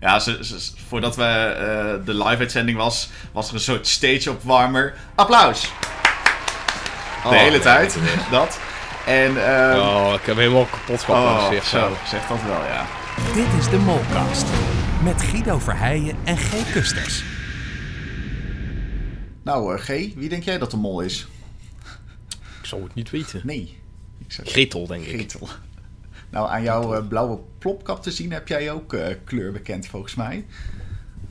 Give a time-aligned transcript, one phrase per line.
[0.00, 4.94] Ja, ze, ze- voordat we eh, de live-uitzending was, was er een soort stage-opwarmer.
[5.14, 5.60] Applaus!
[5.62, 5.68] De
[7.24, 7.96] Oh, hele nee, tijd,
[8.30, 8.58] dat.
[9.06, 11.64] En, ehm Oh, ik heb helemaal kapot oh, geapplaudisseerd.
[11.64, 12.86] zo, zeg dat wel, ja.
[13.34, 14.46] Dit is de Molcast.
[15.02, 16.72] Met Guido Verheijen en G.
[16.72, 17.22] Kusters.
[19.44, 21.26] Nou, eh, G, wie denk jij dat de mol is?
[22.60, 23.40] Ik zou het niet weten.
[23.44, 23.78] Nee.
[24.18, 25.14] Ik zeg Gretel, denk ik.
[25.14, 25.48] Gretel.
[26.30, 30.14] Nou, aan jouw eh, blauwe plopkap te zien heb jij ook eh, kleur bekend, volgens
[30.14, 30.44] mij.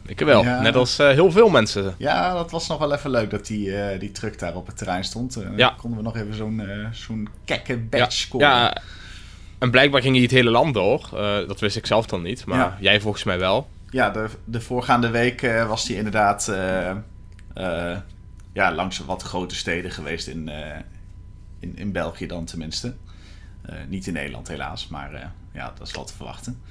[0.05, 0.43] Ik wel.
[0.43, 0.61] Ja.
[0.61, 1.95] Net als eh, heel veel mensen.
[1.97, 4.77] Ja, dat was nog wel even leuk dat die, eh, die truck daar op het
[4.77, 5.33] terrein stond.
[5.33, 5.73] Dan Ja.
[5.77, 8.47] konden we nog even zo'n eh, zo'n kekke badge Ja, scoren.
[8.47, 8.77] ja,
[9.57, 11.09] en blijkbaar ging hij het hele land door.
[11.13, 12.77] Eh, dat wist ik zelf dan niet, maar Ja.
[12.79, 13.67] jij volgens mij wel.
[13.89, 16.89] Ja, de, de voorgaande week eh, was hij inderdaad eh,
[17.53, 17.97] eh,
[18.53, 20.79] ja, langs wat grote steden geweest in, eh,
[21.59, 22.95] in, in België dan tenminste.
[23.67, 26.61] Eh, niet in Nederland helaas, maar eh, ja, dat is wel te verwachten.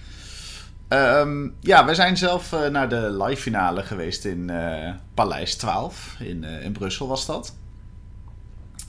[0.88, 4.50] Ehm, ja, we zijn zelf eh, naar de live finale geweest in
[5.14, 6.16] Paleis 12.
[6.18, 7.56] In, in Brussel was dat.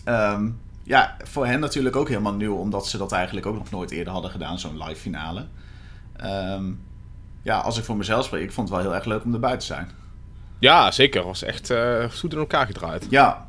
[0.03, 0.49] Ehm,
[0.83, 4.13] ja, voor hen natuurlijk ook helemaal nieuw, omdat ze dat eigenlijk ook nog nooit eerder
[4.13, 5.45] hadden gedaan, zo'n live finale.
[6.15, 6.71] Ehm,
[7.41, 9.57] ja, als ik voor mezelf spreek, ik vond het wel heel erg leuk om erbij
[9.57, 9.89] te zijn.
[10.59, 11.23] Ja, zeker.
[11.23, 11.73] Was echt
[12.19, 13.07] goed in elkaar gedraaid.
[13.09, 13.47] Ja,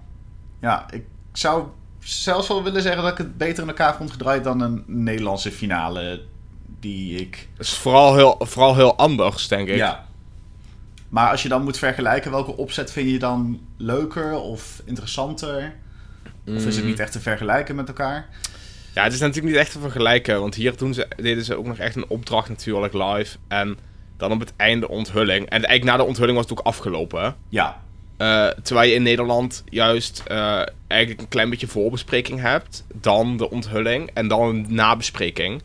[0.60, 4.44] ja, ik zou zelfs wel willen zeggen dat ik het beter in elkaar vond gedraaid
[4.44, 6.22] dan een Nederlandse finale
[6.80, 7.48] die ik...
[7.56, 9.76] Het is vooral heel, vooral heel anders, denk ik.
[9.76, 10.06] Ja.
[11.08, 15.74] Maar als je dan moet vergelijken, welke opzet vind je dan leuker of interessanter?
[16.46, 16.90] Of is het Mm.
[16.90, 18.28] niet echt te vergelijken met elkaar?
[18.94, 20.40] Ja, het is natuurlijk niet echt te vergelijken.
[20.40, 23.36] Want hier doen ze, deden ze ook nog echt een opdracht natuurlijk live.
[23.48, 23.78] En
[24.16, 25.44] dan op het einde onthulling.
[25.44, 27.36] En eigenlijk na de onthulling was het ook afgelopen.
[27.48, 27.82] Ja,
[28.18, 32.84] Eh, terwijl je in Nederland juist eh, eigenlijk een klein beetje voorbespreking hebt.
[32.94, 34.10] Dan de onthulling.
[34.14, 35.62] En dan een nabespreking.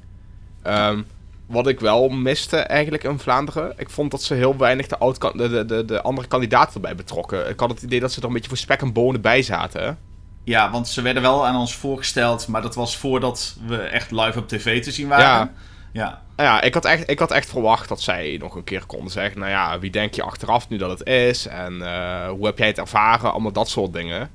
[0.63, 1.01] Ehm,
[1.45, 3.73] wat ik wel miste eigenlijk in Vlaanderen.
[3.77, 7.49] Ik vond dat ze heel weinig de, oud de, de, de andere kandidaten erbij betrokken.
[7.49, 9.97] Ik had het idee dat ze er een beetje voor spek en bonen bij zaten.
[10.43, 14.39] ja, want ze werden wel aan ons voorgesteld, maar dat was voordat we echt live
[14.39, 15.25] op tv te zien waren.
[15.25, 15.51] Ja.
[15.93, 18.85] Ja, Nou ja, ik had, echt, ik had echt verwacht dat zij nog een keer
[18.85, 19.39] konden zeggen...
[19.39, 21.47] Nou ja, wie denk je achteraf nu dat het is?
[21.47, 23.31] En eh, hoe heb jij het ervaren?
[23.31, 24.29] Allemaal dat soort dingen.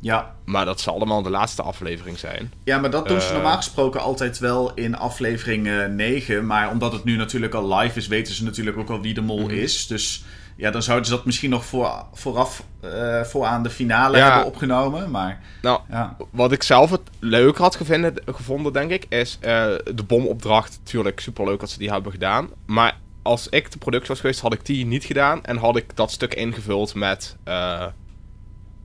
[0.00, 0.34] ja.
[0.44, 2.52] Maar dat zal allemaal de laatste aflevering zijn.
[2.64, 3.32] Ja, maar dat doen ze Eh.
[3.32, 6.46] normaal gesproken altijd wel in aflevering eh, 9.
[6.46, 9.20] Maar omdat het nu natuurlijk al live is, weten ze natuurlijk ook al wie de
[9.20, 9.50] mol Mhm.
[9.54, 9.86] is.
[9.86, 10.24] Dus
[10.62, 14.24] ja, dan zouden ze dat misschien nog voor, vooraf eh vooraan de finale Ja.
[14.24, 15.10] hebben opgenomen.
[15.10, 19.64] Maar Nou, ja, wat ik zelf het leuker had gevonden, gevonden denk ik, is eh,
[19.94, 20.78] de bomopdracht.
[20.84, 22.48] Natuurlijk superleuk dat ze die hebben gedaan.
[22.66, 25.44] Maar als ik de productie was geweest, had ik die niet gedaan.
[25.44, 27.36] En had ik dat stuk ingevuld met...
[27.44, 27.86] eh,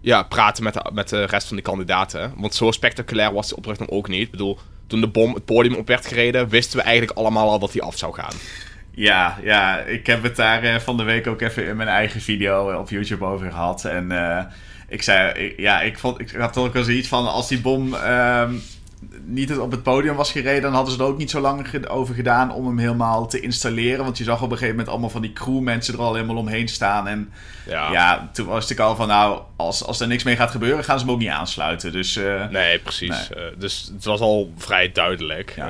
[0.01, 2.33] ja, praten met de, met de rest van de kandidaten.
[2.37, 4.21] Want zo spectaculair was de opdracht dan ook niet.
[4.21, 7.59] Ik bedoel, toen de bom het podium op werd gereden, wisten we eigenlijk allemaal al
[7.59, 8.33] dat hij af zou gaan.
[8.97, 12.21] Ja, ja, ik heb het daar eh, van de week ook even in mijn eigen
[12.21, 13.85] video eh, op YouTube over gehad.
[13.85, 14.43] En eh,
[14.87, 17.93] ik zei, ik- ja, ik, vond, ik had ook al zoiets van, als die bom
[17.93, 18.53] ehm,
[19.25, 22.15] niet op het podium was gereden, dan hadden ze er ook niet zo lang over
[22.15, 24.03] gedaan om hem helemaal te installeren.
[24.03, 26.67] Want je zag op een gegeven moment allemaal van die crewmensen er al helemaal omheen
[26.67, 27.07] staan.
[27.07, 27.31] En
[27.65, 30.83] Ja, ja, toen was ik al van, nou, als, als er niks mee gaat gebeuren,
[30.83, 31.91] gaan ze hem ook niet aansluiten.
[31.91, 32.15] Dus
[32.51, 33.29] nee, precies.
[33.57, 35.53] Dus het was al vrij duidelijk.
[35.55, 35.69] Ja.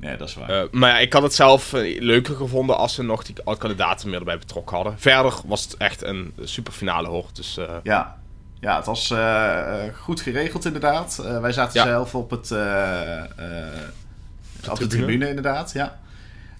[0.00, 0.48] Nee, dat is waar.
[0.50, 4.08] Eh, maar ja, ik had het zelf eh, leuker gevonden als ze nog die kandidaten
[4.10, 4.98] meer erbij betrokken hadden.
[4.98, 7.26] Verder was het echt een superfinale hoor.
[7.32, 8.16] Dus eh, Ja.
[8.60, 9.14] ja, het was
[10.00, 11.18] goed geregeld inderdaad.
[11.24, 11.86] Eh, wij zaten Ja.
[11.86, 13.26] zelf op, het, eh, eh,
[14.70, 15.28] op de tribune.
[15.28, 15.98] inderdaad, ja.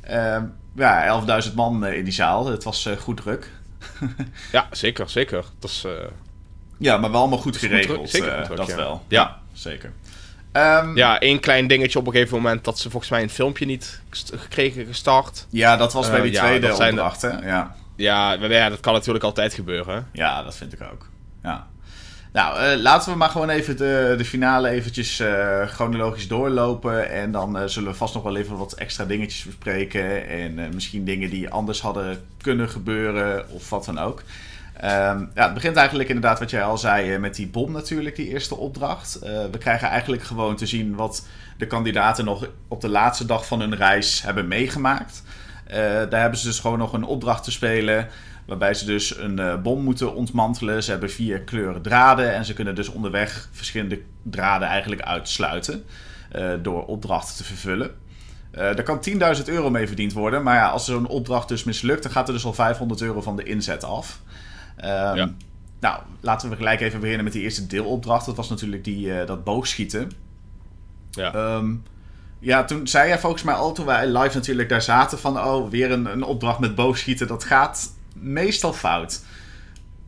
[0.01, 0.45] Ehm,
[0.75, 2.47] ja, 11.000 man in die zaal.
[2.47, 3.51] Het was eh, goed druk.
[4.53, 5.45] ja, zeker, zeker.
[5.59, 5.93] Dat is, eh,
[6.79, 7.97] Ja, maar wel allemaal goed goed geregeld.
[7.99, 8.77] druk, zeker goed druk, dat ja.
[8.77, 9.03] wel.
[9.09, 9.39] Ja.
[9.53, 9.93] zeker.
[10.53, 13.67] Ehm, ja, één klein dingetje op een gegeven moment dat ze volgens mij een filmpje
[13.67, 14.01] niet
[14.37, 15.47] gekregen gestart.
[15.51, 17.29] ja, dat was bij Eh, die ja, tweede de- opdracht, hè?
[17.47, 17.75] Ja.
[17.97, 20.07] Ja, ja, dat kan natuurlijk altijd gebeuren.
[20.13, 21.07] Ja, dat vind ik ook.
[21.43, 21.67] Ja.
[22.33, 27.11] Nou, eh, laten we maar gewoon even de, de finale eventjes eh, chronologisch doorlopen.
[27.11, 30.29] En dan eh, zullen we vast nog wel even wat extra dingetjes bespreken.
[30.29, 34.23] En eh, misschien dingen die anders hadden kunnen gebeuren of wat dan ook.
[34.79, 38.17] Ehm, ja, het begint eigenlijk inderdaad wat jij al zei eh, met die bom natuurlijk,
[38.17, 39.15] die eerste opdracht.
[39.15, 41.27] Eh, we krijgen eigenlijk gewoon te zien wat
[41.57, 45.23] de kandidaten nog op de laatste dag van hun reis hebben meegemaakt.
[45.67, 48.09] Eh, daar hebben ze dus gewoon nog een opdracht te spelen.
[48.47, 50.83] Waarbij ze dus een bom moeten ontmantelen.
[50.83, 52.35] Ze hebben vier kleuren draden.
[52.35, 55.85] En ze kunnen dus onderweg verschillende draden eigenlijk uitsluiten.
[56.63, 57.91] door opdrachten te vervullen.
[58.51, 59.01] Eh daar kan
[59.39, 60.43] 10.000 euro mee verdiend worden.
[60.43, 63.37] Maar ja, als zo'n opdracht dus mislukt, dan gaat er dus al 500 euro van
[63.37, 64.21] de inzet af.
[64.81, 65.35] Ehm, Ja.
[65.81, 68.27] Nou, laten we gelijk even beginnen met die eerste deelopdracht.
[68.27, 70.11] Dat was natuurlijk die, eh, dat boogschieten.
[71.11, 71.35] Ja.
[71.35, 71.75] Ehm,
[72.41, 75.71] Ja, toen zei jij volgens mij al, toen wij live natuurlijk daar zaten, van oh,
[75.71, 77.27] weer een, een opdracht met boogschieten.
[77.27, 79.21] Dat gaat meestal fout.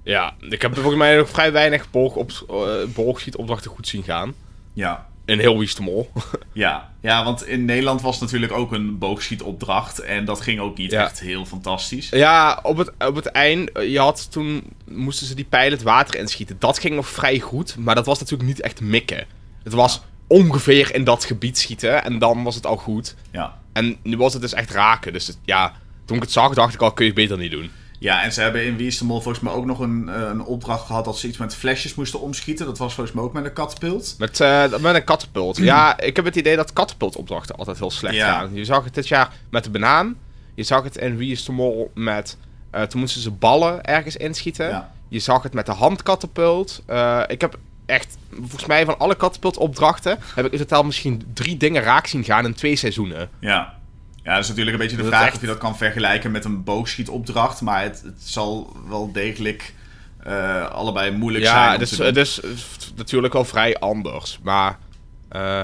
[0.02, 4.34] Ja, ik heb volgens mij nog vrij weinig boog op, uh, boogschietopdrachten goed zien gaan.
[4.72, 5.06] Ja.
[5.24, 6.10] In heel Wie is de Mol.
[6.52, 6.92] ja.
[7.00, 9.98] ja, want in Nederland was natuurlijk ook een boogschietopdracht.
[10.00, 11.04] En dat ging ook niet Ja.
[11.04, 12.08] echt heel fantastisch.
[12.08, 15.82] Ja, op het, op het eind, eh, je had toen, moesten ze die pijlen het
[15.82, 16.56] water inschieten.
[16.58, 19.26] Dat ging nog vrij goed, maar dat was natuurlijk niet echt mikken.
[19.62, 23.16] Het was ongeveer in dat gebied schieten en dan was het al goed.
[23.30, 23.58] Ja.
[23.72, 25.72] En nu was het dus echt raken, dus het- ja,
[26.04, 27.70] toen ik het zag dacht ik al, kun je het beter niet doen.
[28.00, 30.20] Ja, en ze hebben in Wie is de Mol volgens mij ook nog een, eh,
[30.20, 32.66] een opdracht gehad dat ze iets met flesjes moesten omschieten.
[32.66, 34.14] Dat was volgens mij ook met een katapult.
[34.18, 35.56] Met, eh, met een katapult.
[35.56, 38.32] Ja, ik heb het idee dat katapultopdrachten altijd heel slecht Ja.
[38.38, 38.54] gaan.
[38.54, 40.16] Je zag het dit jaar met de banaan.
[40.54, 42.36] Je zag het in Wie is de Mol met...
[42.70, 44.68] eh, toen moesten ze ballen ergens inschieten.
[44.68, 44.92] Ja.
[45.08, 46.82] Je zag het met de handkatapult.
[47.26, 50.18] Ik heb echt, volgens mij van alle katapultopdrachten...
[50.34, 53.30] heb ik in totaal misschien drie dingen raak zien gaan in twee seizoenen.
[53.38, 53.78] Ja.
[54.22, 56.30] Ja, dat is natuurlijk een beetje de Dat vraag echt- of je dat kan vergelijken
[56.30, 57.60] met een boogschietopdracht.
[57.60, 59.74] Maar het, het zal wel degelijk
[60.22, 61.56] eh, allebei moeilijk zijn.
[61.72, 62.40] Ja, dus, het is
[62.96, 64.38] natuurlijk wel vrij anders.
[64.42, 64.78] Maar
[65.28, 65.62] eh,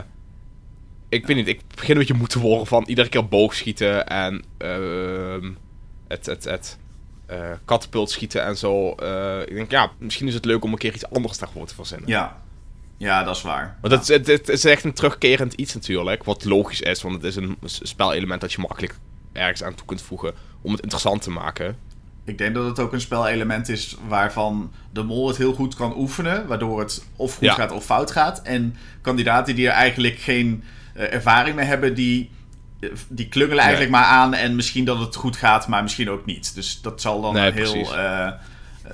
[1.09, 4.45] ik weet niet, ik begin een beetje moe te worden van iedere keer boogschieten en
[4.59, 5.51] ehm,
[6.09, 6.79] het, het, het
[7.27, 8.91] eh katapult schieten en zo.
[9.47, 12.09] Ik denk, ja, misschien is het leuk om een keer iets anders daarvoor te verzinnen.
[12.09, 12.45] Ja.
[12.97, 13.77] Ja, dat is waar.
[13.81, 17.15] Want het, is- het, het is echt een terugkerend iets natuurlijk, wat logisch is, want
[17.15, 18.99] het is een spelelement dat je makkelijk
[19.33, 21.77] ergens aan toe kunt voegen om het interessant te maken.
[22.25, 25.97] Ik denk dat het ook een spelelement is waarvan de mol het heel goed kan
[25.97, 26.47] oefenen.
[26.47, 27.55] Waardoor het of goed Ja.
[27.55, 28.43] gaat of fout gaat.
[28.43, 30.65] En kandidaten die er eigenlijk geen
[30.95, 32.31] eh, ervaring mee hebben, die,
[32.81, 34.35] eh, die klungelen eigenlijk maar aan.
[34.35, 36.55] En misschien dat het goed gaat, maar misschien ook niet.
[36.55, 37.97] Dus dat zal dan Nee, een heel.
[37.97, 38.31] eh,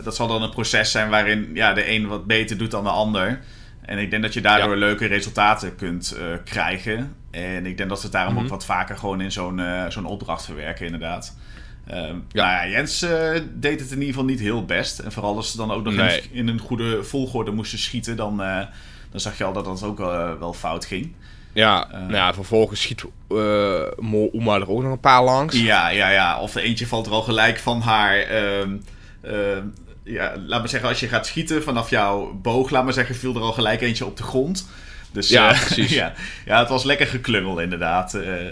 [0.04, 2.90] dat zal dan een proces zijn waarin ja, de een wat beter doet dan de
[2.90, 3.40] ander.
[3.82, 4.76] En ik denk dat je daardoor Ja.
[4.78, 7.14] leuke resultaten kunt eh, krijgen.
[7.30, 8.42] En ik denk dat ze het daarom Mhm.
[8.42, 11.36] ook wat vaker gewoon in zo'n eh, zo'n opdracht verwerken, inderdaad.
[11.86, 12.44] Ehm Ja.
[12.44, 14.98] Nou ja, Jens eh, deed het in ieder geval niet heel best.
[14.98, 16.20] En vooral als ze dan ook nog Nee.
[16.20, 18.36] in, in een goede volgorde moesten schieten, dan,
[19.10, 19.98] dan zag je al dat dat ook
[20.38, 21.12] wel fout ging.
[21.52, 23.04] Ja, nou ja, vervolgens schiet
[23.98, 25.60] Mo Uma er ook nog een paar langs.
[25.60, 26.40] Ja, ja, ja.
[26.40, 28.18] Of eentje valt er al gelijk van haar.
[28.18, 28.76] ehm,
[29.22, 29.66] ehm,
[30.04, 33.34] ja, laat maar zeggen, als je gaat schieten vanaf jouw boog, laat maar zeggen, viel
[33.34, 34.68] er al gelijk eentje op de grond.
[35.12, 35.90] Dus Ja, eh, precies.
[36.02, 36.12] ja,
[36.44, 38.14] ja, het was lekker geklungel inderdaad.
[38.14, 38.46] Eh,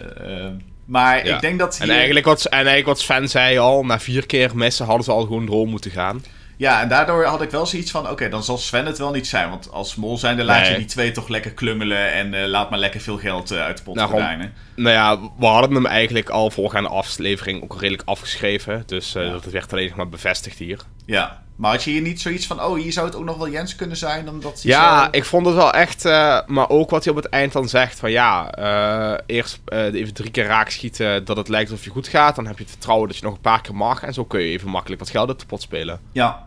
[0.45, 0.51] eh,
[0.85, 1.35] maar Ja.
[1.35, 1.95] ik denk dat En hier...
[1.97, 5.21] eigenlijk, wat, en eigenlijk wat Sven zei al, na vier keer missen hadden ze al
[5.23, 6.23] gewoon door moeten gaan.
[6.57, 9.27] Ja, en daardoor had ik wel zoiets van: oké, dan zal Sven het wel niet
[9.27, 9.51] zijn.
[9.51, 13.01] Want als mol zijnde laat je die twee toch lekker klungelen en laat maar lekker
[13.01, 14.53] veel geld uit de pot verdwijnen.
[14.77, 18.83] Nou ja, we hadden hem eigenlijk al voorgaande aflevering ook redelijk afgeschreven.
[18.87, 19.31] Dus Ja.
[19.31, 20.81] dat werd alleen nog maar bevestigd hier.
[21.11, 23.49] Ja, maar had je hier niet zoiets van: oh, hier zou het ook nog wel
[23.51, 24.29] Jens kunnen zijn?
[24.29, 26.05] Omdat Ja, zo- ik vond het wel echt...
[26.05, 29.85] eh, maar ook wat hij op het eind dan zegt van ja, eh, eerst eh,
[29.95, 32.37] even drie keer raak schieten dat het lijkt alsof je goed gaat.
[32.37, 34.03] Dan heb je het vertrouwen dat je nog een paar keer mag.
[34.03, 36.01] En zo kun je even makkelijk wat geld uit de pot spelen.
[36.13, 36.47] Ja,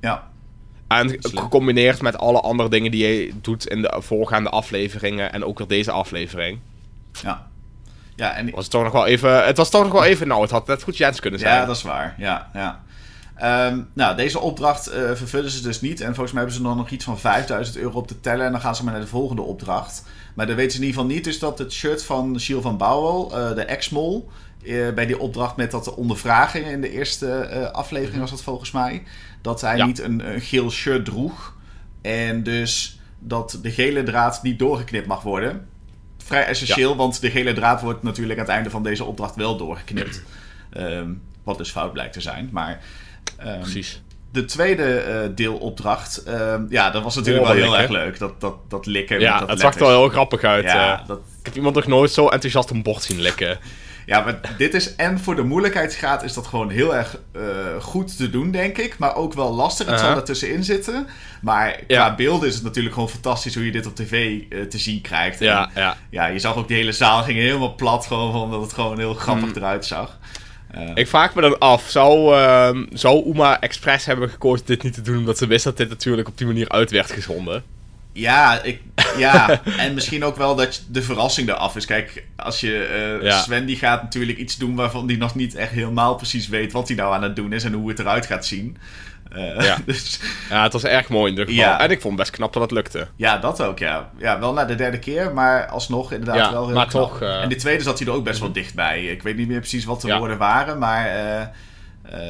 [0.00, 0.28] ja,
[0.88, 5.58] En gecombineerd met alle andere dingen die je doet in de voorgaande afleveringen en ook
[5.58, 6.58] weer deze aflevering.
[7.22, 7.48] ja.
[8.16, 9.44] Ja, en, Was het toch nog wel even.
[9.46, 10.28] Het was toch nog wel even.
[10.28, 11.54] Nou, het had net goed Jens kunnen zijn.
[11.54, 12.14] ja, dat is waar.
[12.18, 12.80] Ja, ja.
[13.40, 16.00] Ehm, nou, deze opdracht eh, vervullen ze dus niet.
[16.00, 18.46] En volgens mij hebben ze dan nog iets van 5000 euro op te tellen.
[18.46, 20.04] En dan gaan ze maar naar de volgende opdracht.
[20.34, 22.76] Maar dan weten ze in ieder geval niet dus dat het shirt van Gilles van
[22.76, 24.30] Bouwel, eh, de ex-mol...
[24.64, 29.02] eh, bij die opdracht met dat ondervraging in de eerste aflevering was dat volgens mij...
[29.42, 29.86] dat hij Ja.
[29.86, 31.56] niet een, een geel shirt droeg.
[32.02, 35.66] En dus dat de gele draad niet doorgeknipt mag worden.
[36.18, 39.56] Vrij essentieel, want de gele draad wordt natuurlijk aan het einde van deze opdracht wel
[39.56, 40.22] doorgeknipt.
[40.70, 41.10] Ehm,
[41.44, 42.48] wat dus fout blijkt te zijn.
[42.52, 42.80] Maar
[43.36, 44.02] ehm, Precies.
[44.32, 47.96] de tweede eh, deelopdracht, ehm, ja, dat was natuurlijk Oh, wel heel likken.
[47.96, 48.18] erg leuk.
[48.18, 50.64] Dat, dat, dat likken Ja, dat het zag er wel heel grappig uit.
[50.64, 51.06] Ja, eh.
[51.06, 53.58] dat, ik heb iemand nog nooit zo enthousiast een bord zien likken.
[54.06, 57.40] ja, maar dit is en voor de moeilijkheidsgraad is dat gewoon heel erg eh,
[57.80, 58.98] goed te doen, denk ik.
[58.98, 59.86] Maar ook wel lastig.
[59.86, 60.20] Het zal Uh-huh.
[60.20, 61.06] er tussenin zitten.
[61.42, 62.14] Maar qua Ja.
[62.14, 65.40] beelden is het natuurlijk gewoon fantastisch hoe je dit op tv te zien krijgt.
[65.40, 65.96] En, Ja, ja.
[66.10, 69.14] ja, je zag ook de hele zaal ging helemaal plat, gewoon omdat het gewoon heel
[69.14, 69.56] grappig Hmm.
[69.56, 70.18] eruit zag.
[70.94, 75.02] Ik vraag me dan af, zou, ehm, zou Uma expres hebben gekozen dit niet te
[75.02, 77.62] doen, omdat ze wist dat dit natuurlijk op die manier uit werd gezonden?
[78.12, 78.80] Ja, ik,
[79.16, 81.84] ja, en misschien ook wel dat de verrassing eraf is.
[81.84, 83.40] Kijk, als je eh, Ja.
[83.40, 86.88] Sven die gaat natuurlijk iets doen waarvan hij nog niet echt helemaal precies weet wat
[86.88, 88.76] hij nou aan het doen is en hoe het eruit gaat zien.
[89.30, 89.76] Eh, Ja.
[89.86, 90.20] dus
[90.50, 91.70] Ja, het was erg mooi in ieder geval.
[91.70, 91.80] Ja.
[91.80, 93.08] En ik vond het best knap dat het lukte.
[93.16, 94.10] ja, dat ook, ja.
[94.18, 97.02] Ja, wel na de derde keer, maar alsnog inderdaad Ja, wel heel maar knap.
[97.10, 99.04] toch, eh, En de tweede zat hij er ook best wel dichtbij.
[99.04, 100.18] Ik weet niet meer precies wat de Ja.
[100.18, 101.46] woorden waren, maar eh,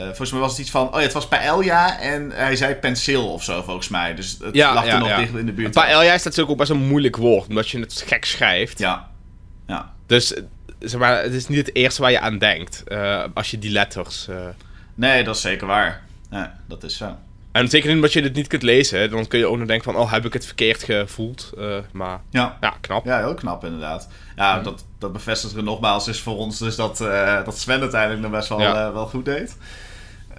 [0.07, 0.87] volgens mij was het iets van...
[0.87, 4.15] Oh ja, het was paella en hij zei penseel of zo, volgens mij.
[4.15, 5.71] Dus het lag er nog dicht in de buurt.
[5.75, 8.79] Paella is natuurlijk ook best een moeilijk woord, omdat je het gek schrijft.
[8.79, 9.09] Ja.
[9.67, 9.93] Ja.
[10.07, 10.35] Dus
[10.79, 12.85] zeg maar, het is niet het eerste waar je aan denkt.
[13.35, 14.29] als je die letters.
[14.95, 16.03] Nee, dat is zeker waar.
[16.31, 17.17] Ja, dat is zo.
[17.53, 19.11] En zeker niet omdat je het niet kunt lezen.
[19.11, 21.51] Dan kun je ook nog denken van, oh, heb ik het verkeerd gevoeld?
[21.59, 22.57] Eh, maar Ja.
[22.61, 23.05] ja, knap.
[23.05, 24.09] Ja, heel knap inderdaad.
[24.37, 28.23] Ja, dat, dat bevestigt er nogmaals is voor ons dus dat, eh, dat Sven uiteindelijk
[28.23, 28.87] nog best wel, Ja.
[28.87, 29.57] eh, wel goed deed.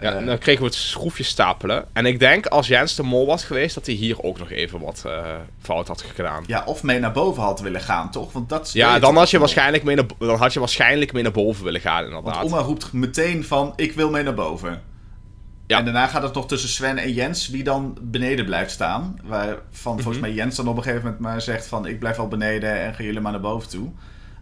[0.01, 1.85] Ja, dan kregen we het schroefje stapelen.
[1.93, 4.79] En ik denk, als Jens de Mol was geweest, dat hij hier ook nog even
[4.79, 5.05] wat
[5.61, 6.43] fout had gedaan.
[6.47, 8.31] ja, of mee naar boven had willen gaan, toch?
[8.33, 11.31] Want dat Ja, dan had, je waarschijnlijk mee naar, dan had je waarschijnlijk mee naar
[11.31, 12.43] boven willen gaan, Want inderdaad.
[12.43, 14.81] Oma roept meteen van, ik wil mee naar boven.
[15.71, 15.77] Ja.
[15.77, 19.19] En daarna gaat het nog tussen Sven en Jens, wie dan beneden blijft staan.
[19.23, 20.01] Waarvan Mhm.
[20.03, 22.81] volgens mij Jens dan op een gegeven moment maar zegt van, ik blijf wel beneden
[22.81, 23.89] en gaan jullie maar naar boven toe.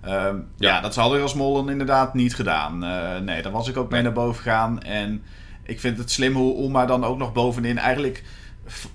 [0.01, 0.69] Ehm, ja.
[0.69, 0.81] Ja.
[0.81, 2.83] dat hadden we als mol dan inderdaad niet gedaan.
[2.83, 4.81] Eh, nee, dan was ik ook mee naar boven gegaan.
[4.81, 5.23] En
[5.63, 8.23] ik vind het slim hoe Oma dan ook nog bovenin eigenlijk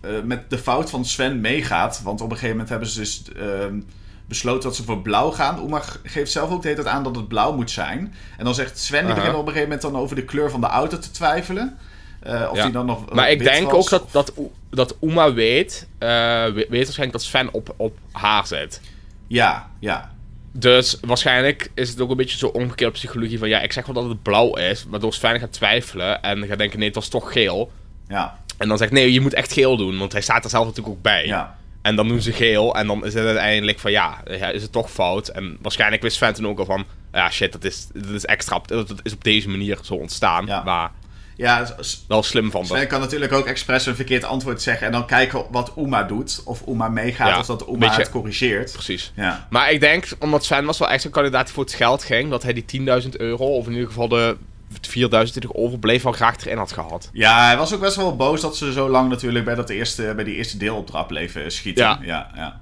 [0.01, 2.01] eh, met de fout van Sven meegaat.
[2.03, 3.81] Want op een gegeven moment hebben ze dus ehm,
[4.29, 5.61] besloten dat ze voor blauw gaan.
[5.61, 8.15] Oma geeft zelf ook de hele tijd aan dat het blauw moet zijn.
[8.39, 9.15] En dan zegt Sven, die Aha.
[9.15, 11.79] begint op een gegeven moment dan over de kleur van de auto te twijfelen.
[12.25, 12.63] Eh, of Ja.
[12.65, 14.33] die dan nog Maar ik denk was, ook dat, dat,
[14.71, 16.09] dat Uma weet, eh,
[16.45, 18.81] we- weet waarschijnlijk dat Sven op, op haar zit.
[19.27, 20.13] Ja, ja.
[20.53, 23.49] Dus waarschijnlijk is het ook een beetje zo omgekeerde psychologie van...
[23.49, 26.79] Ja, ik zeg wel dat het blauw is, waardoor Sven gaat twijfelen en gaat denken...
[26.79, 27.73] Nee, het was toch geel.
[28.09, 30.67] Ja, En dan zegt nee, je moet echt geel doen, want hij staat er zelf
[30.67, 31.27] natuurlijk ook bij.
[31.27, 31.57] ja.
[31.83, 34.73] En dan doen ze geel en dan is het uiteindelijk van ja, ja, is het
[34.73, 35.29] toch fout.
[35.29, 36.85] En waarschijnlijk wist Sven toen ook al van...
[37.13, 38.61] Ja, shit, dat is, dat is extra...
[38.67, 40.47] Dat is op deze manier zo ontstaan.
[40.47, 40.63] Ja.
[40.63, 40.91] Maar
[41.37, 41.67] Ja,
[42.09, 45.45] wel slim van Sven kan natuurlijk ook expres een verkeerd antwoord zeggen en dan kijken
[45.51, 46.43] wat Uma doet.
[46.45, 48.73] Of Uma meegaat Ja, of dat Uma beetje- het corrigeert.
[48.73, 49.13] Precies.
[49.15, 52.05] Ja, Maar ik denk, omdat Sven was wel echt zo'n kandidaat die voor het geld
[52.05, 52.31] ging...
[52.31, 52.65] dat hij die
[53.03, 54.37] 10.000 euro, of in ieder geval de
[54.81, 56.03] 4.000 die overbleef...
[56.03, 57.11] wel graag erin had gehad.
[57.13, 60.13] ja hij was ook best wel boos dat ze zo lang natuurlijk bij, dat eerste,
[60.15, 61.85] bij die eerste deelopdracht bleven schieten.
[61.85, 61.99] Ja.
[62.03, 62.61] ja, ja.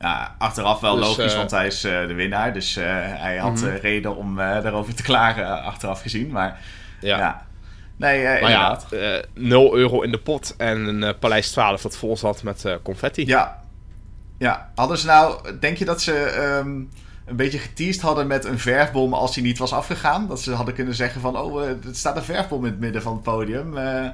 [0.00, 2.52] Ja, achteraf wel Dus, logisch, eh, want hij is eh, de winnaar.
[2.52, 3.66] Dus eh, hij had Mhm.
[3.68, 6.30] eh, reden om eh, daarover te klagen, eh, achteraf gezien.
[6.30, 6.60] Maar
[7.00, 7.46] ja, Ja.
[7.96, 8.92] Nee, eh, ja, inderdaad.
[8.92, 12.64] eh 0 euro in de pot en een eh, Paleis 12 dat vol zat met
[12.64, 13.26] eh, confetti.
[13.26, 13.62] Ja.
[14.38, 16.68] ja, hadden ze nou, denk je dat ze ehm,
[17.26, 20.28] een beetje geteased hadden met een verfbom als die niet was afgegaan?
[20.28, 23.02] Dat ze hadden kunnen zeggen van, oh, eh, er staat een verfbom in het midden
[23.02, 23.76] van het podium.
[23.78, 24.04] eh.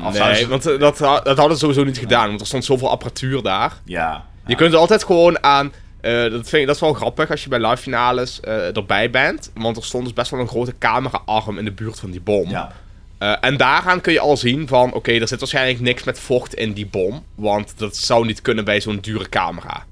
[0.00, 2.64] Zouden Nee, ze- want eh, dat, dat hadden ze sowieso niet gedaan, want er stond
[2.64, 3.72] zoveel apparatuur daar.
[3.84, 4.24] Ja.
[4.46, 5.72] Je kunt altijd gewoon aan.
[6.00, 9.10] eh, dat, vind ik, dat is wel grappig als je bij live finales eh, erbij
[9.10, 9.50] bent.
[9.54, 12.48] Want er stond dus best wel een grote cameraarm in de buurt van die bom.
[12.50, 12.72] Ja.
[13.18, 14.92] Eh, en daaraan kun je al zien van...
[14.92, 17.24] Oké, er zit waarschijnlijk niks met vocht in die bom.
[17.34, 19.84] Want dat zou niet kunnen bij zo'n dure camera.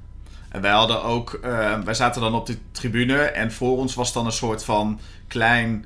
[0.48, 4.12] En wij hadden ook, eh, wij zaten dan op de tribune en voor ons was
[4.12, 5.84] dan een soort van klein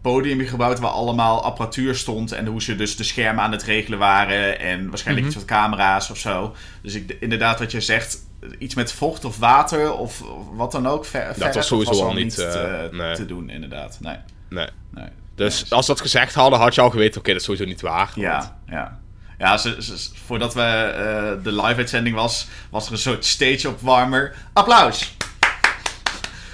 [0.00, 3.98] podium gebouwd waar allemaal apparatuur stond en hoe ze dus de schermen aan het regelen
[3.98, 5.36] waren en waarschijnlijk Mhm.
[5.36, 6.54] iets wat camera's of zo.
[6.82, 8.18] Dus ik, inderdaad wat je zegt,
[8.58, 11.04] iets met vocht of water of, of wat dan ook.
[11.04, 13.14] Ver, verf was sowieso al niet, te, eh, nee.
[13.14, 13.98] te doen inderdaad.
[14.00, 14.16] Nee,
[14.48, 14.68] Nee.
[14.90, 15.08] nee.
[15.34, 17.20] Dus als ze dat gezegd hadden, had je al geweten...
[17.20, 18.10] Oké, dat is sowieso niet waar.
[18.14, 18.98] Want- Ja, ja.
[19.38, 24.34] Ja, ze, ze- voordat we eh, de live-uitzending was, was er een soort stage-opwarmer.
[24.52, 25.16] Applaus!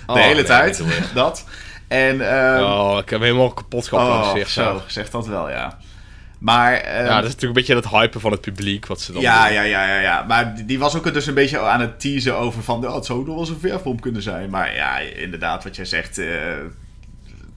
[0.06, 0.82] De Oh, hele nee, tijd.
[1.14, 1.44] dat.
[1.88, 4.48] En, ehm, Oh, ik heb helemaal kapot oh, geapplaudiseerd.
[4.48, 5.78] zo, zeg dat wel, ja.
[6.38, 9.12] Maar, ehm, Ja, dat is natuurlijk een beetje dat hypen van het publiek, wat ze
[9.12, 9.54] dan ja, doen.
[9.54, 10.24] ja, ja, ja, ja.
[10.28, 12.86] Maar die- die was ook dus een beetje aan het teasen over van...
[12.86, 14.50] Oh, het zou nog wel eens een verfbom kunnen zijn.
[14.50, 16.18] Maar ja, inderdaad, wat jij zegt...
[16.18, 16.26] eh,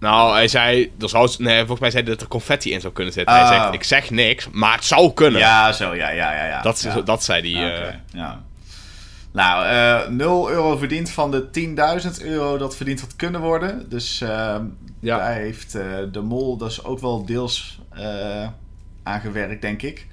[0.03, 2.93] Nou, hij zei, er zou, nee, volgens mij zei hij dat er confetti in zou
[2.93, 3.35] kunnen zitten.
[3.35, 3.47] Oh.
[3.47, 5.39] Hij zegt, ik zeg niks, maar het zou kunnen.
[5.39, 6.45] ja, zo, ja, ja, ja.
[6.45, 6.61] ja.
[6.61, 7.01] dat, ja.
[7.01, 7.63] dat zei hij.
[7.67, 8.41] Ja, eh, ja.
[9.31, 11.49] Nou, eh 0 euro verdiend van de
[12.19, 13.89] 10.000 euro dat verdiend had kunnen worden.
[13.89, 14.65] Dus ehm,
[14.99, 15.17] Ja.
[15.17, 15.71] daar heeft
[16.11, 18.47] de mol dus ook wel deels eh
[19.03, 20.07] aangewerkt, denk ik.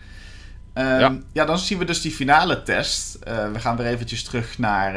[0.73, 1.18] Ehm, ja.
[1.32, 1.44] Ja.
[1.44, 3.18] dan zien we dus die finale test.
[3.52, 4.92] We gaan weer eventjes terug naar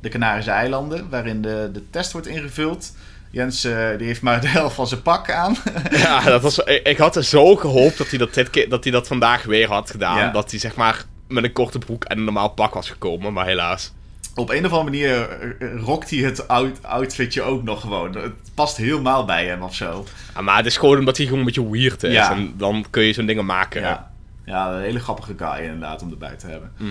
[0.00, 2.92] de Canarische eilanden, waarin de, de test wordt ingevuld.
[3.32, 5.56] Jens eh, die heeft maar de helft van zijn pak aan.
[5.90, 8.84] Ja, dat was, ik, ik had er zo gehoopt dat hij dat, dit keer, dat
[8.84, 10.18] hij dat vandaag weer had gedaan.
[10.18, 10.30] Ja.
[10.30, 13.46] Dat hij zeg maar met een korte broek en een normaal pak was gekomen, maar
[13.46, 13.92] helaas.
[14.34, 18.16] Op een of andere manier eh, rokt hij het out outfitje ook nog gewoon.
[18.16, 20.06] Het past helemaal bij hem of zo.
[20.34, 22.12] Ja, maar het is gewoon omdat hij gewoon een beetje weird is.
[22.12, 22.32] Ja.
[22.32, 23.80] En dan kun je zo'n dingen maken.
[23.80, 24.10] Ja.
[24.44, 26.72] ja, een hele grappige guy inderdaad om erbij te hebben.
[26.76, 26.90] Mhm.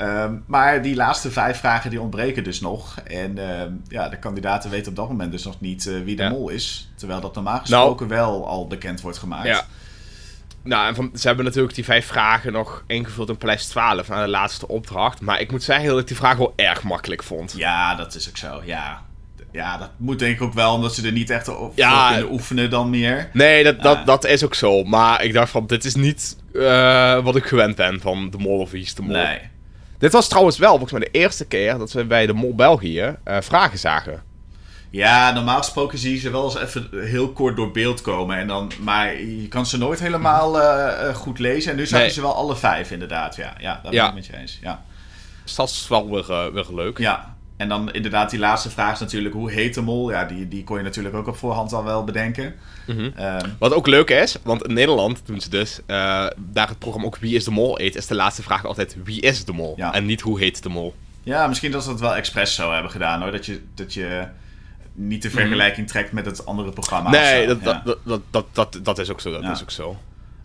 [0.00, 2.98] Ehm, maar die laatste vijf vragen die ontbreken dus nog.
[3.04, 6.22] En ehm, ja, de kandidaten weten op dat moment dus nog niet eh, wie de
[6.22, 6.28] Ja.
[6.30, 6.90] mol is.
[6.96, 9.46] Terwijl dat normaal gesproken wel al bekend wordt gemaakt.
[9.46, 9.64] Ja.
[10.62, 14.24] Nou, en van, ze hebben natuurlijk die vijf vragen nog ingevuld in Paleis 12 naar
[14.24, 15.20] de laatste opdracht.
[15.20, 17.54] Maar ik moet zeggen dat ik die vraag wel erg makkelijk vond.
[17.56, 18.60] Ja, dat is ook zo.
[18.64, 19.02] Ja.
[19.52, 22.08] ja, dat moet denk ik ook wel, omdat ze er niet echt op Ja.
[22.12, 23.30] kunnen oefenen dan meer.
[23.32, 24.06] Nee, dat, dat, Ah.
[24.06, 24.84] dat is ook zo.
[24.84, 28.58] Maar ik dacht van, dit is niet eh, wat ik gewend ben van de mol
[28.58, 29.12] of Wie is de mol.
[29.12, 29.38] Nee.
[30.00, 33.16] Dit was trouwens wel volgens mij de eerste keer dat we bij de Mol België
[33.24, 34.22] eh, vragen zagen.
[34.90, 38.36] Ja, normaal gesproken zie je ze wel eens even heel kort door beeld komen.
[38.36, 41.70] En dan, maar je kan ze nooit helemaal eh, eh, goed lezen.
[41.70, 42.14] En nu zag je Nee.
[42.14, 43.36] ze wel alle vijf, inderdaad.
[43.36, 44.58] Ja, ja daar ben ik het met je eens.
[44.62, 44.82] Ja.
[45.44, 46.98] Dus dat is wel weer, weer leuk.
[46.98, 47.34] ja.
[47.60, 50.10] En dan inderdaad die laatste vraag is natuurlijk, hoe heet de mol?
[50.10, 52.54] Ja, die, die kon je natuurlijk ook op voorhand al wel bedenken.
[52.86, 53.10] Mhm.
[53.16, 57.06] Ehm, Wat ook leuk is, want in Nederland doen ze dus, eh, daar het programma
[57.06, 59.74] ook Wie is de Mol eet, is de laatste vraag altijd Wie is de Mol?
[59.76, 59.94] Ja.
[59.94, 60.94] En niet hoe heet de Mol.
[61.22, 63.30] ja, misschien dat ze dat wel expres zo hebben gedaan hoor.
[63.32, 64.24] Dat je, dat je
[64.94, 67.10] niet de vergelijking trekt met het andere programma.
[67.10, 67.18] Mhm.
[67.20, 67.46] nee, zo.
[67.48, 67.82] dat, Ja.
[67.84, 69.30] dat, dat, dat, dat, dat is ook zo.
[69.30, 69.52] Dat Ja.
[69.52, 69.96] is ook zo.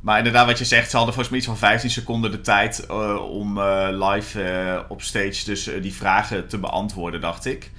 [0.06, 2.86] Maar inderdaad, wat je zegt, ze hadden volgens mij iets van 15 seconden de tijd
[2.86, 7.72] eh, om eh, live eh, op stage dus die vragen te beantwoorden, dacht ik.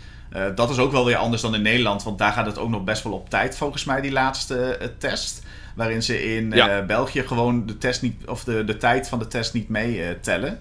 [0.54, 2.84] Dat is ook wel weer anders dan in Nederland, want daar gaat het ook nog
[2.84, 5.42] best wel op tijd, volgens mij, die laatste test.
[5.76, 6.82] Waarin ze in Ja.
[6.82, 10.60] België gewoon de, test niet, of de, de tijd van de test niet meetellen.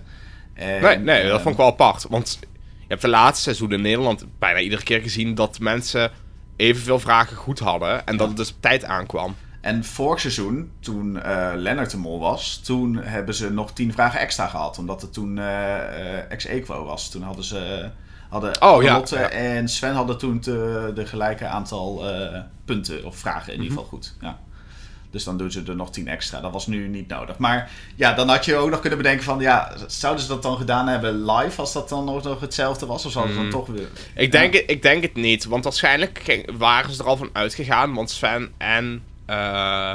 [0.54, 2.06] En, Nee, nee, dat eh, vond ik wel apart.
[2.10, 2.40] Want
[2.80, 6.12] je hebt de laatste seizoen in Nederland bijna iedere keer gezien dat mensen
[6.56, 8.06] evenveel vragen goed hadden.
[8.06, 9.36] En dat het dus op tijd aankwam.
[9.66, 14.20] En vorig seizoen, toen eh Lennart de Mol was, toen hebben ze nog 10 vragen
[14.20, 14.78] extra gehad.
[14.78, 17.10] Omdat het toen eh, ex-equo was.
[17.10, 17.90] Toen hadden ze...
[18.30, 19.30] Hadden Oh, ja, Lotte ja.
[19.30, 22.04] en Sven hadden toen te- de gelijke aantal
[22.66, 23.62] punten of vragen in Mhm.
[23.62, 24.16] ieder geval goed.
[24.22, 24.40] Ja.
[25.12, 26.40] Dus dan doen ze er nog 10 extra.
[26.42, 27.38] Dat was nu niet nodig.
[27.38, 29.40] Maar ja, dan had je ook nog kunnen bedenken van...
[29.40, 33.06] Ja, zouden ze dat dan gedaan hebben live als dat dan ook nog hetzelfde was?
[33.06, 33.60] Of zouden ze dan Hmm.
[33.66, 33.88] toch weer...
[34.16, 37.30] Ik denk, het, ik denk het niet, want waarschijnlijk ging- waren ze er al van
[37.34, 37.94] uitgegaan.
[37.94, 39.94] Want Sven en eh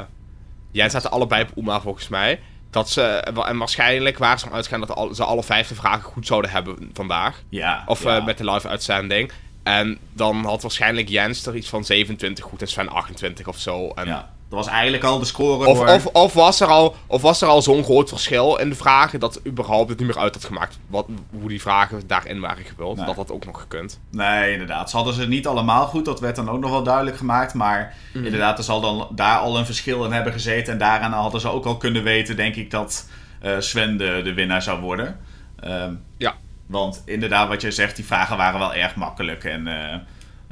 [0.71, 2.39] Jens zaten allebei op Uma volgens mij.
[2.69, 3.01] Dat ze,
[3.45, 6.89] en waarschijnlijk waren ze van uitgegaan dat ze alle vijf de vragen goed zouden hebben
[6.93, 7.41] vandaag.
[7.49, 8.17] Ja, Of ja.
[8.17, 9.31] eh, met de live uitzending.
[9.63, 13.89] En dan had waarschijnlijk Jens er iets van 27 goed en Sven 28 of zo.
[13.89, 17.21] En ja, dat was eigenlijk al de score Of, of, of was er al, of
[17.21, 20.33] was er al zo'n groot verschil in de vragen dat überhaupt het niet meer uit
[20.33, 21.05] had gemaakt wat,
[21.39, 22.97] hoe die vragen daarin waren gevuld?
[22.97, 23.05] Nee.
[23.05, 23.99] Dat had ook nog gekund.
[24.09, 24.89] Nee, inderdaad.
[24.89, 26.05] Ze hadden ze niet allemaal goed.
[26.05, 27.53] Dat werd dan ook nog wel duidelijk gemaakt.
[27.53, 28.25] Maar Mhm.
[28.25, 30.73] inderdaad, er zal dan daar al een verschil in hebben gezeten.
[30.73, 33.07] En daaraan hadden ze ook al kunnen weten, denk ik, dat
[33.41, 35.19] eh, Sven de, de winnaar zou worden.
[35.59, 36.33] Ehm, Ja.
[36.65, 39.95] Want inderdaad, wat je zegt, die vragen waren wel erg makkelijk en eh,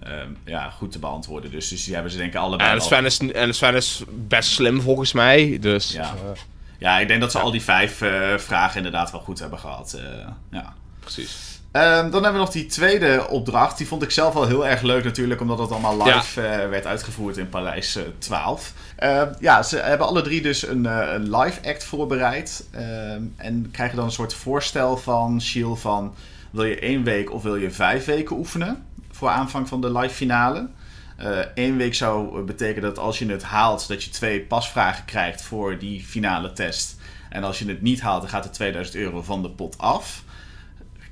[0.04, 1.52] ehm, ja, goed te beantwoorden.
[1.52, 4.50] Dus, dus die hebben ze denk ik allebei En Sven, is, en Sven is best
[4.50, 5.58] slim volgens mij.
[5.62, 6.14] Dus Ja.
[6.80, 9.94] Ja, ik denk dat ze al die vijf eh, vragen inderdaad wel goed hebben gehad.
[9.94, 10.74] eh, ja.
[11.00, 11.50] precies.
[11.72, 13.78] Ehm, dan hebben we nog die tweede opdracht.
[13.78, 16.86] Die vond ik zelf wel heel erg leuk natuurlijk, omdat het allemaal live eh, werd
[16.86, 18.74] uitgevoerd in Paleis eh, 12.
[18.96, 22.68] Ehm, ja, ze hebben alle drie dus een, een live act voorbereid.
[23.38, 26.14] En krijgen dan een soort voorstel van Shiel van...
[26.52, 28.86] Wil je één week of wil je vijf weken oefenen
[29.20, 30.70] voor aanvang van de live finale?
[31.56, 35.78] Eén week zou betekenen dat als je het haalt, dat je twee pasvragen krijgt voor
[35.78, 37.00] die finale test.
[37.30, 40.24] En als je het niet haalt, dan gaat er 2000 euro van de pot af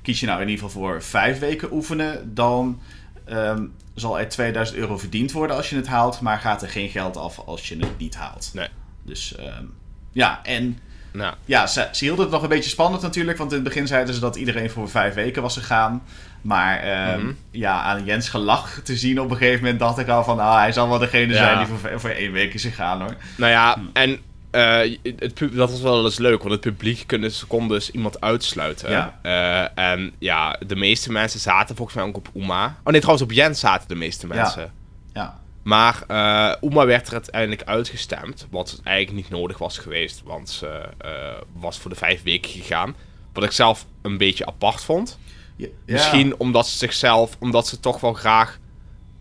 [0.08, 2.80] kies je nou in ieder geval voor vijf weken oefenen, dan
[3.24, 6.88] ehm, zal er 2000 euro verdiend worden als je het haalt, maar gaat er geen
[6.88, 8.50] geld af als je het niet haalt.
[8.54, 8.68] Nee.
[9.02, 9.64] Dus ehm,
[10.12, 10.78] ja, en
[11.12, 13.86] Nou, ja, ze, ze hielden het nog een beetje spannend natuurlijk, want in het begin
[13.86, 16.02] zeiden ze dat iedereen voor vijf weken was gegaan.
[16.42, 17.32] Maar ehm, Mhm.
[17.50, 20.56] ja, aan Jens gelach te zien op een gegeven moment dacht ik al van, ah,
[20.58, 21.38] hij zal wel degene Ja.
[21.38, 23.14] zijn die voor, voor één week is gegaan hoor.
[23.36, 23.90] nou ja, Hmm.
[23.92, 24.18] en
[24.50, 28.90] eh, het, dat was wel eens leuk, want het publiek kon, kon dus iemand uitsluiten.
[28.90, 29.18] Ja.
[29.22, 32.66] Eh, en ja, de meeste mensen zaten volgens mij ook op Uma.
[32.84, 34.72] Oh nee, trouwens op Jens zaten de meeste mensen.
[35.12, 38.46] Ja, Maar eh Uma werd er uiteindelijk uitgestemd.
[38.50, 40.22] Wat eigenlijk niet nodig was geweest.
[40.24, 41.10] Want ze eh,
[41.52, 42.96] was voor de vijf weken gegaan.
[43.32, 45.18] Wat ik zelf een beetje apart vond.
[45.56, 48.58] Ja, Misschien omdat ze zichzelf, omdat ze toch wel graag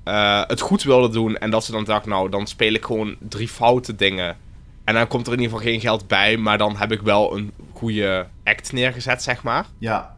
[0.03, 1.37] eh, het goed wilden doen.
[1.37, 4.37] En dat ze dan dacht, nou, dan speel ik gewoon drie foute dingen.
[4.83, 6.37] En dan komt er in ieder geval geen geld bij.
[6.37, 9.65] Maar dan heb ik wel een goede act neergezet, zeg maar.
[9.77, 10.15] ja,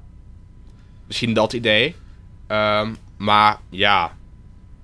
[1.08, 1.96] Misschien dat idee.
[2.48, 4.18] Ehm, maar ja,